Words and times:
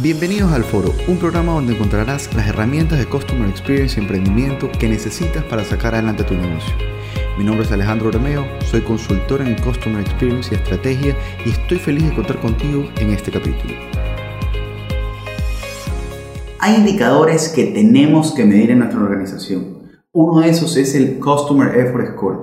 Bienvenidos 0.00 0.52
al 0.52 0.62
Foro, 0.62 0.94
un 1.08 1.18
programa 1.18 1.54
donde 1.54 1.74
encontrarás 1.74 2.32
las 2.32 2.46
herramientas 2.46 3.00
de 3.00 3.06
Customer 3.06 3.48
Experience 3.48 3.98
y 3.98 4.02
emprendimiento 4.04 4.70
que 4.70 4.88
necesitas 4.88 5.42
para 5.42 5.64
sacar 5.64 5.92
adelante 5.92 6.22
tu 6.22 6.34
negocio. 6.34 6.72
Mi 7.36 7.42
nombre 7.42 7.66
es 7.66 7.72
Alejandro 7.72 8.12
Romeo, 8.12 8.46
soy 8.64 8.82
consultor 8.82 9.40
en 9.40 9.56
Customer 9.56 10.00
Experience 10.00 10.50
y 10.52 10.54
Estrategia 10.54 11.16
y 11.44 11.50
estoy 11.50 11.78
feliz 11.78 12.08
de 12.08 12.14
contar 12.14 12.40
contigo 12.40 12.84
en 13.00 13.10
este 13.10 13.32
capítulo. 13.32 13.74
Hay 16.60 16.76
indicadores 16.76 17.48
que 17.48 17.64
tenemos 17.64 18.32
que 18.32 18.44
medir 18.44 18.70
en 18.70 18.78
nuestra 18.78 19.00
organización. 19.00 19.90
Uno 20.12 20.42
de 20.42 20.50
esos 20.50 20.76
es 20.76 20.94
el 20.94 21.18
Customer 21.18 21.76
Effort 21.76 22.12
Score. 22.12 22.38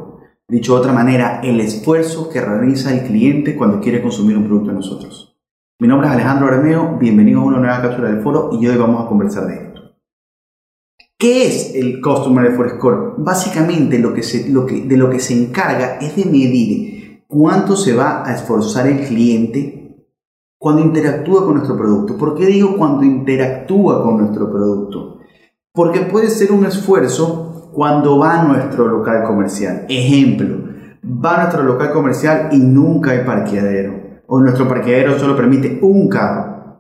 Dicho 0.49 0.73
de 0.73 0.79
otra 0.81 0.91
manera, 0.91 1.39
el 1.41 1.61
esfuerzo 1.61 2.29
que 2.29 2.41
realiza 2.41 2.93
el 2.93 3.07
cliente 3.07 3.55
cuando 3.55 3.79
quiere 3.79 4.01
consumir 4.01 4.35
un 4.35 4.43
producto 4.43 4.71
de 4.71 4.75
nosotros. 4.75 5.34
Mi 5.77 5.89
nombre 5.89 6.07
es 6.07 6.13
Alejandro 6.13 6.47
Armeo, 6.47 6.97
bienvenido 6.97 7.41
a 7.41 7.43
una 7.43 7.57
nueva 7.57 7.81
cápsula 7.81 8.07
del 8.07 8.21
foro 8.21 8.49
y 8.53 8.65
hoy 8.65 8.77
vamos 8.77 9.03
a 9.03 9.09
conversar 9.09 9.45
de 9.47 9.55
esto. 9.55 9.81
¿Qué 11.19 11.47
es 11.47 11.75
el 11.75 11.99
Customer 11.99 12.45
Effort 12.45 12.77
Score? 12.77 13.15
Básicamente 13.17 13.99
lo 13.99 14.13
que 14.13 14.23
se, 14.23 14.49
lo 14.49 14.65
que, 14.65 14.83
de 14.83 14.95
lo 14.95 15.09
que 15.09 15.19
se 15.19 15.33
encarga 15.33 15.97
es 15.97 16.15
de 16.15 16.23
medir 16.31 17.25
cuánto 17.27 17.75
se 17.75 17.93
va 17.93 18.25
a 18.25 18.33
esforzar 18.33 18.87
el 18.87 19.05
cliente 19.05 20.07
cuando 20.57 20.81
interactúa 20.81 21.43
con 21.43 21.55
nuestro 21.55 21.75
producto. 21.75 22.17
¿Por 22.17 22.35
qué 22.35 22.45
digo 22.45 22.77
cuando 22.77 23.03
interactúa 23.03 24.01
con 24.01 24.19
nuestro 24.19 24.49
producto? 24.49 25.19
Porque 25.73 26.03
puede 26.03 26.29
ser 26.29 26.53
un 26.53 26.65
esfuerzo 26.65 27.69
cuando 27.73 28.17
va 28.17 28.39
a 28.39 28.43
nuestro 28.45 28.87
local 28.87 29.25
comercial. 29.25 29.85
Ejemplo, 29.89 30.55
va 31.03 31.35
a 31.35 31.41
nuestro 31.41 31.63
local 31.63 31.91
comercial 31.91 32.47
y 32.53 32.59
nunca 32.59 33.11
hay 33.11 33.25
parqueadero 33.25 34.04
o 34.27 34.39
nuestro 34.39 34.67
parqueadero 34.67 35.17
solo 35.19 35.35
permite 35.35 35.79
un 35.81 36.07
carro, 36.07 36.79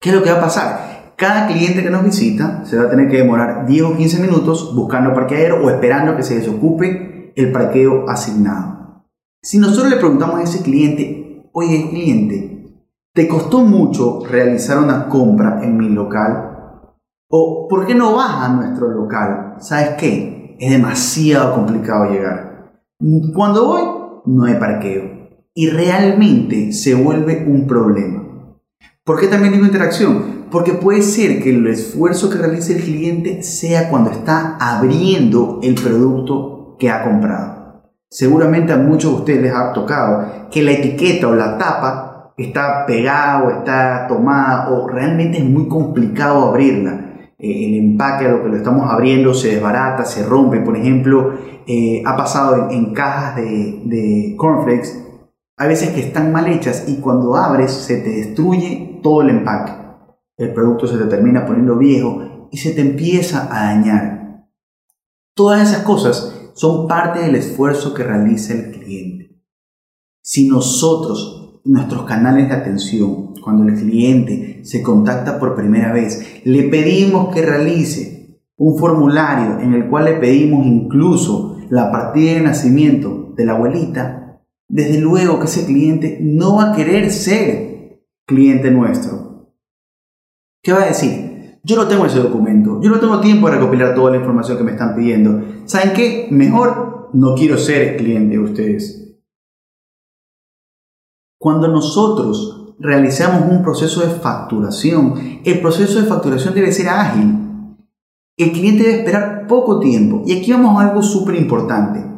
¿qué 0.00 0.10
es 0.10 0.14
lo 0.14 0.22
que 0.22 0.30
va 0.30 0.38
a 0.38 0.42
pasar? 0.42 1.14
Cada 1.16 1.46
cliente 1.46 1.82
que 1.82 1.90
nos 1.90 2.04
visita 2.04 2.64
se 2.64 2.76
va 2.76 2.84
a 2.84 2.90
tener 2.90 3.08
que 3.08 3.18
demorar 3.18 3.66
10 3.66 3.82
o 3.82 3.96
15 3.96 4.20
minutos 4.20 4.74
buscando 4.74 5.14
parqueadero 5.14 5.64
o 5.64 5.70
esperando 5.70 6.16
que 6.16 6.22
se 6.22 6.36
desocupe 6.36 7.32
el 7.36 7.52
parqueo 7.52 8.08
asignado. 8.08 9.04
Si 9.40 9.58
nosotros 9.58 9.90
le 9.90 9.96
preguntamos 9.98 10.40
a 10.40 10.42
ese 10.42 10.62
cliente, 10.62 11.48
oye 11.52 11.88
cliente, 11.90 12.86
¿te 13.14 13.28
costó 13.28 13.60
mucho 13.60 14.20
realizar 14.28 14.78
una 14.78 15.08
compra 15.08 15.60
en 15.62 15.76
mi 15.76 15.90
local? 15.90 16.48
¿O 17.28 17.68
por 17.68 17.86
qué 17.86 17.94
no 17.94 18.16
vas 18.16 18.34
a 18.34 18.48
nuestro 18.48 18.88
local? 18.88 19.54
¿Sabes 19.58 19.90
qué? 19.98 20.56
Es 20.58 20.70
demasiado 20.70 21.54
complicado 21.54 22.10
llegar. 22.10 22.72
Cuando 23.34 23.66
voy, 23.66 23.82
no 24.26 24.44
hay 24.44 24.54
parqueo 24.54 25.21
y 25.54 25.68
realmente 25.68 26.72
se 26.72 26.94
vuelve 26.94 27.44
un 27.46 27.66
problema. 27.66 28.22
¿Por 29.04 29.20
qué 29.20 29.26
también 29.26 29.52
digo 29.52 29.66
interacción? 29.66 30.46
Porque 30.50 30.74
puede 30.74 31.02
ser 31.02 31.42
que 31.42 31.50
el 31.50 31.66
esfuerzo 31.66 32.30
que 32.30 32.38
realice 32.38 32.76
el 32.76 32.82
cliente 32.82 33.42
sea 33.42 33.88
cuando 33.88 34.10
está 34.10 34.56
abriendo 34.60 35.60
el 35.62 35.74
producto 35.74 36.76
que 36.78 36.90
ha 36.90 37.02
comprado. 37.02 37.82
Seguramente 38.08 38.72
a 38.72 38.76
muchos 38.76 39.12
de 39.12 39.18
ustedes 39.18 39.42
les 39.42 39.54
ha 39.54 39.72
tocado 39.72 40.48
que 40.50 40.62
la 40.62 40.72
etiqueta 40.72 41.28
o 41.28 41.34
la 41.34 41.56
tapa 41.58 42.34
está 42.36 42.84
pegada 42.86 43.42
o 43.44 43.50
está 43.50 44.06
tomada 44.06 44.70
o 44.70 44.88
realmente 44.88 45.38
es 45.38 45.44
muy 45.44 45.66
complicado 45.68 46.48
abrirla. 46.48 47.32
Eh, 47.38 47.66
el 47.66 47.74
empaque 47.74 48.26
a 48.26 48.32
lo 48.32 48.42
que 48.42 48.50
lo 48.50 48.56
estamos 48.56 48.90
abriendo 48.90 49.34
se 49.34 49.54
desbarata, 49.54 50.04
se 50.04 50.24
rompe. 50.24 50.60
Por 50.60 50.76
ejemplo, 50.76 51.32
eh, 51.66 52.02
ha 52.04 52.16
pasado 52.16 52.70
en, 52.70 52.92
cajas 52.92 53.36
de, 53.36 53.82
de 53.84 54.34
cornflakes 54.36 55.11
hay 55.56 55.68
veces 55.68 55.90
que 55.90 56.00
están 56.00 56.32
mal 56.32 56.48
hechas 56.48 56.84
y 56.88 56.96
cuando 56.96 57.36
abres 57.36 57.72
se 57.72 57.98
te 57.98 58.10
destruye 58.10 59.00
todo 59.02 59.22
el 59.22 59.30
empaque. 59.30 59.72
El 60.36 60.52
producto 60.54 60.86
se 60.86 60.98
te 60.98 61.04
termina 61.04 61.46
poniendo 61.46 61.76
viejo 61.76 62.48
y 62.50 62.56
se 62.56 62.72
te 62.72 62.80
empieza 62.80 63.48
a 63.50 63.74
dañar. 63.74 64.46
Todas 65.34 65.70
esas 65.70 65.82
cosas 65.82 66.50
son 66.54 66.86
parte 66.86 67.20
del 67.20 67.36
esfuerzo 67.36 67.94
que 67.94 68.02
realiza 68.02 68.54
el 68.54 68.70
cliente. 68.70 69.42
Si 70.22 70.48
nosotros, 70.48 71.60
nuestros 71.64 72.04
canales 72.04 72.48
de 72.48 72.54
atención, 72.54 73.34
cuando 73.42 73.64
el 73.64 73.78
cliente 73.78 74.60
se 74.64 74.82
contacta 74.82 75.38
por 75.38 75.54
primera 75.54 75.92
vez, 75.92 76.42
le 76.44 76.64
pedimos 76.64 77.34
que 77.34 77.42
realice 77.42 78.40
un 78.56 78.78
formulario 78.78 79.58
en 79.60 79.74
el 79.74 79.88
cual 79.88 80.04
le 80.04 80.14
pedimos 80.14 80.66
incluso 80.66 81.58
la 81.70 81.90
partida 81.90 82.34
de 82.34 82.40
nacimiento 82.42 83.32
de 83.36 83.46
la 83.46 83.52
abuelita, 83.52 84.21
desde 84.72 84.98
luego 84.98 85.38
que 85.38 85.44
ese 85.44 85.66
cliente 85.66 86.18
no 86.22 86.56
va 86.56 86.72
a 86.72 86.74
querer 86.74 87.10
ser 87.10 88.00
cliente 88.26 88.70
nuestro. 88.70 89.50
¿Qué 90.62 90.72
va 90.72 90.84
a 90.84 90.86
decir? 90.86 91.60
Yo 91.62 91.76
no 91.76 91.86
tengo 91.86 92.06
ese 92.06 92.18
documento, 92.18 92.80
yo 92.80 92.88
no 92.90 92.98
tengo 92.98 93.20
tiempo 93.20 93.48
de 93.48 93.56
recopilar 93.56 93.94
toda 93.94 94.12
la 94.12 94.16
información 94.16 94.56
que 94.56 94.64
me 94.64 94.72
están 94.72 94.96
pidiendo. 94.96 95.42
¿Saben 95.66 95.92
qué? 95.92 96.26
Mejor 96.30 97.10
no 97.12 97.34
quiero 97.34 97.58
ser 97.58 97.98
cliente 97.98 98.36
de 98.36 98.42
ustedes. 98.42 99.14
Cuando 101.38 101.68
nosotros 101.68 102.74
realizamos 102.78 103.52
un 103.52 103.62
proceso 103.62 104.00
de 104.00 104.14
facturación, 104.14 105.40
el 105.44 105.60
proceso 105.60 106.00
de 106.00 106.06
facturación 106.06 106.54
debe 106.54 106.72
ser 106.72 106.88
ágil. 106.88 107.76
El 108.38 108.52
cliente 108.52 108.84
debe 108.84 108.98
esperar 109.00 109.46
poco 109.46 109.78
tiempo. 109.80 110.22
Y 110.24 110.38
aquí 110.38 110.50
vamos 110.50 110.80
a 110.80 110.88
algo 110.88 111.02
súper 111.02 111.34
importante. 111.34 112.11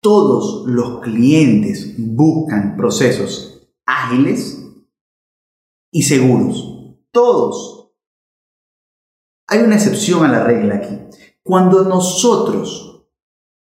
Todos 0.00 0.66
los 0.66 1.00
clientes 1.00 1.94
buscan 1.98 2.76
procesos 2.76 3.68
ágiles 3.84 4.64
y 5.90 6.02
seguros. 6.02 6.96
Todos. 7.10 7.90
Hay 9.48 9.60
una 9.60 9.74
excepción 9.74 10.24
a 10.24 10.28
la 10.32 10.44
regla 10.44 10.76
aquí. 10.76 10.98
Cuando 11.42 11.84
nosotros, 11.84 13.08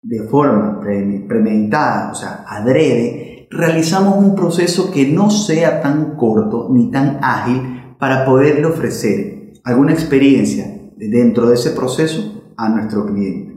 de 0.01 0.23
forma 0.23 0.79
premeditada, 0.79 2.11
o 2.11 2.15
sea, 2.15 2.45
adrede, 2.47 3.47
realizamos 3.49 4.17
un 4.17 4.35
proceso 4.35 4.91
que 4.91 5.07
no 5.07 5.29
sea 5.29 5.81
tan 5.81 6.15
corto 6.15 6.69
ni 6.71 6.89
tan 6.89 7.19
ágil 7.21 7.95
para 7.99 8.25
poderle 8.25 8.65
ofrecer 8.65 9.53
alguna 9.63 9.93
experiencia 9.93 10.79
dentro 10.95 11.47
de 11.47 11.55
ese 11.55 11.71
proceso 11.71 12.43
a 12.55 12.69
nuestro 12.69 13.05
cliente. 13.05 13.52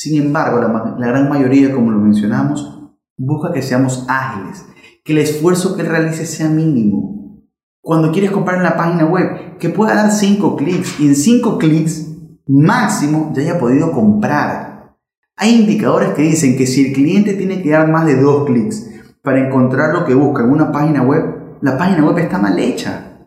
Sin 0.00 0.18
embargo, 0.18 0.58
la, 0.58 1.06
gran 1.08 1.28
mayoría, 1.28 1.74
como 1.74 1.90
lo 1.90 1.98
mencionamos, 1.98 2.90
busca 3.18 3.52
que 3.52 3.60
seamos 3.60 4.06
ágiles, 4.08 4.64
que 5.04 5.12
el 5.12 5.18
esfuerzo 5.18 5.76
que 5.76 5.82
realice 5.82 6.24
sea 6.24 6.48
mínimo. 6.48 7.44
Cuando 7.82 8.10
quieres 8.10 8.30
comprar 8.30 8.56
en 8.56 8.62
la 8.62 8.78
página 8.78 9.04
web, 9.04 9.58
que 9.58 9.68
pueda 9.68 9.94
dar 9.94 10.10
5 10.10 10.56
clics 10.56 10.98
y 11.00 11.08
en 11.08 11.14
5 11.14 11.58
clics 11.58 12.16
máximo 12.46 13.30
ya 13.34 13.42
haya 13.42 13.58
podido 13.58 13.92
comprar. 13.92 14.96
Hay 15.36 15.60
indicadores 15.60 16.14
que 16.14 16.22
dicen 16.22 16.56
que 16.56 16.66
si 16.66 16.86
el 16.86 16.94
cliente 16.94 17.34
tiene 17.34 17.60
que 17.62 17.68
dar 17.68 17.86
más 17.86 18.06
de 18.06 18.16
2 18.16 18.46
clics 18.46 18.90
para 19.22 19.46
encontrar 19.46 19.92
lo 19.92 20.06
que 20.06 20.14
busca 20.14 20.44
en 20.44 20.50
una 20.50 20.72
página 20.72 21.02
web, 21.02 21.58
la 21.60 21.76
página 21.76 22.06
web 22.06 22.16
está 22.16 22.38
mal 22.38 22.58
hecha. 22.58 23.26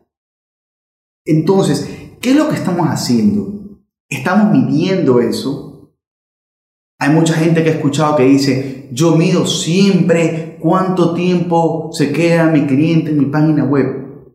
Entonces, 1.23 1.87
¿qué 2.19 2.31
es 2.31 2.35
lo 2.35 2.49
que 2.49 2.55
estamos 2.55 2.87
haciendo? 2.87 3.77
¿Estamos 4.09 4.51
midiendo 4.51 5.19
eso? 5.19 5.72
Hay 7.03 7.09
mucha 7.09 7.33
gente 7.33 7.61
que 7.61 7.69
ha 7.69 7.73
escuchado 7.73 8.15
que 8.15 8.23
dice, 8.23 8.87
yo 8.93 9.17
mido 9.17 9.45
siempre 9.45 10.55
cuánto 10.61 11.13
tiempo 11.13 11.89
se 11.91 12.13
queda 12.13 12.49
mi 12.49 12.65
cliente 12.65 13.11
en 13.11 13.19
mi 13.19 13.25
página 13.25 13.65
web. 13.65 14.31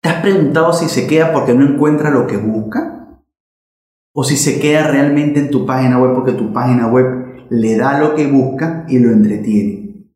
¿Te 0.00 0.08
has 0.08 0.22
preguntado 0.22 0.72
si 0.72 0.88
se 0.88 1.06
queda 1.06 1.34
porque 1.34 1.52
no 1.52 1.66
encuentra 1.66 2.08
lo 2.08 2.26
que 2.26 2.38
busca? 2.38 3.20
¿O 4.14 4.24
si 4.24 4.38
se 4.38 4.58
queda 4.58 4.90
realmente 4.90 5.38
en 5.38 5.50
tu 5.50 5.66
página 5.66 6.00
web 6.00 6.14
porque 6.14 6.32
tu 6.32 6.50
página 6.50 6.88
web 6.88 7.44
le 7.50 7.76
da 7.76 8.00
lo 8.00 8.14
que 8.14 8.26
busca 8.26 8.86
y 8.88 8.98
lo 8.98 9.10
entretiene? 9.10 10.06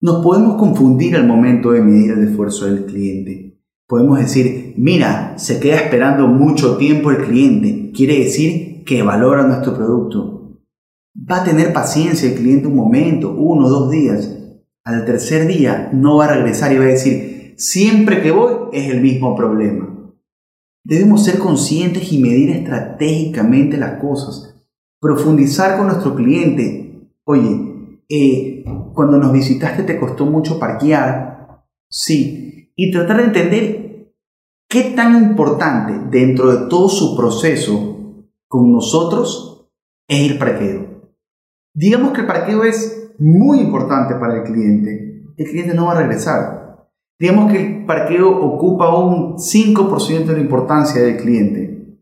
Nos 0.00 0.22
podemos 0.22 0.54
confundir 0.60 1.16
al 1.16 1.26
momento 1.26 1.72
de 1.72 1.80
medir 1.80 2.12
el 2.12 2.28
esfuerzo 2.28 2.66
del 2.66 2.86
cliente. 2.86 3.58
Podemos 3.88 4.20
decir, 4.20 4.74
mira, 4.76 5.36
se 5.38 5.58
queda 5.58 5.78
esperando 5.78 6.28
mucho 6.28 6.76
tiempo 6.76 7.10
el 7.10 7.24
cliente. 7.24 7.90
Quiere 7.92 8.20
decir 8.20 8.84
que 8.84 9.02
valora 9.02 9.44
nuestro 9.44 9.74
producto. 9.74 10.35
Va 11.18 11.38
a 11.38 11.44
tener 11.44 11.72
paciencia 11.72 12.28
el 12.28 12.34
cliente 12.34 12.68
un 12.68 12.76
momento, 12.76 13.30
uno, 13.32 13.68
dos 13.68 13.90
días. 13.90 14.36
Al 14.84 15.04
tercer 15.04 15.46
día 15.46 15.90
no 15.92 16.18
va 16.18 16.26
a 16.26 16.34
regresar 16.34 16.72
y 16.72 16.78
va 16.78 16.84
a 16.84 16.88
decir, 16.88 17.54
siempre 17.56 18.22
que 18.22 18.30
voy 18.30 18.54
es 18.72 18.90
el 18.90 19.00
mismo 19.00 19.34
problema. 19.34 20.12
Debemos 20.84 21.24
ser 21.24 21.38
conscientes 21.38 22.12
y 22.12 22.18
medir 22.18 22.50
estratégicamente 22.50 23.76
las 23.76 24.00
cosas. 24.00 24.54
Profundizar 25.00 25.76
con 25.76 25.88
nuestro 25.88 26.14
cliente. 26.14 27.10
Oye, 27.24 28.00
eh, 28.08 28.64
cuando 28.94 29.18
nos 29.18 29.32
visitaste 29.32 29.82
te 29.82 29.98
costó 29.98 30.26
mucho 30.26 30.60
parquear. 30.60 31.64
Sí. 31.90 32.70
Y 32.76 32.92
tratar 32.92 33.16
de 33.16 33.24
entender 33.24 34.14
qué 34.68 34.92
tan 34.94 35.16
importante 35.20 36.16
dentro 36.16 36.54
de 36.54 36.68
todo 36.68 36.88
su 36.88 37.16
proceso 37.16 38.26
con 38.46 38.70
nosotros 38.70 39.72
es 40.06 40.30
el 40.30 40.38
parqueo. 40.38 40.95
Digamos 41.76 42.12
que 42.12 42.22
el 42.22 42.26
parqueo 42.26 42.64
es 42.64 43.12
muy 43.18 43.60
importante 43.60 44.14
para 44.14 44.38
el 44.38 44.44
cliente. 44.44 45.24
El 45.36 45.46
cliente 45.46 45.74
no 45.74 45.86
va 45.86 45.92
a 45.92 46.00
regresar. 46.00 46.88
digamos 47.18 47.52
que 47.52 47.60
el 47.60 47.86
parqueo 47.86 48.30
ocupa 48.30 48.98
un 48.98 49.36
5% 49.36 50.24
de 50.24 50.32
la 50.32 50.40
importancia 50.40 51.02
del 51.02 51.18
cliente, 51.18 51.98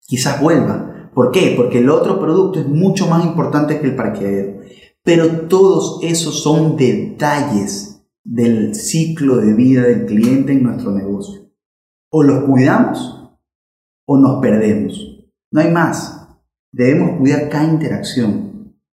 quizás 0.00 0.40
vuelva. 0.40 1.10
¿Por 1.14 1.30
qué? 1.30 1.54
Porque 1.56 1.78
el 1.78 1.88
otro 1.88 2.18
producto 2.18 2.58
es 2.58 2.66
mucho 2.66 3.06
más 3.06 3.24
importante 3.24 3.78
que 3.80 3.86
el 3.86 3.94
parqueadero. 3.94 4.60
Pero 5.04 5.42
todos 5.42 6.00
esos 6.02 6.42
son 6.42 6.76
detalles 6.76 8.04
del 8.24 8.74
ciclo 8.74 9.36
de 9.36 9.54
vida 9.54 9.82
del 9.82 10.06
cliente 10.06 10.52
en 10.52 10.64
nuestro 10.64 10.90
negocio. 10.90 11.48
O 12.10 12.24
los 12.24 12.44
cuidamos 12.44 13.30
o 14.04 14.18
nos 14.18 14.40
perdemos. 14.40 15.24
No 15.52 15.60
hay 15.60 15.70
más. 15.70 16.28
Debemos 16.72 17.18
cuidar 17.18 17.48
cada 17.48 17.64
interacción. 17.64 18.55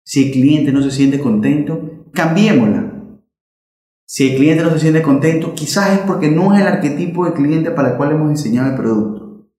Si 0.07 0.23
el 0.23 0.31
cliente 0.31 0.71
no 0.71 0.81
se 0.81 0.89
siente 0.89 1.19
contento, 1.19 2.05
cambiémosla. 2.13 2.93
Si 4.05 4.29
el 4.29 4.37
cliente 4.37 4.63
no 4.63 4.69
se 4.69 4.79
siente 4.79 5.01
contento, 5.01 5.53
quizás 5.53 5.91
es 5.91 5.99
porque 5.99 6.31
no 6.31 6.53
es 6.53 6.61
el 6.61 6.67
arquetipo 6.67 7.25
de 7.25 7.33
cliente 7.33 7.71
para 7.71 7.89
el 7.89 7.97
cual 7.97 8.13
hemos 8.13 8.29
diseñado 8.29 8.69
el 8.69 8.77
producto. 8.77 9.49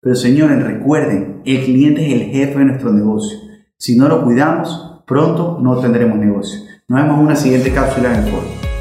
Pero 0.00 0.16
señores, 0.16 0.60
recuerden, 0.60 1.42
el 1.44 1.64
cliente 1.64 2.04
es 2.04 2.20
el 2.20 2.30
jefe 2.32 2.58
de 2.58 2.64
nuestro 2.64 2.92
negocio. 2.92 3.38
Si 3.78 3.96
no 3.96 4.08
lo 4.08 4.24
cuidamos, 4.24 5.04
pronto 5.06 5.60
no 5.62 5.78
tendremos 5.78 6.18
negocio. 6.18 6.62
Nos 6.88 7.00
vemos 7.00 7.20
en 7.20 7.26
una 7.26 7.36
siguiente 7.36 7.72
cápsula 7.72 8.12
en 8.12 8.24
el 8.24 8.28
foro. 8.28 8.71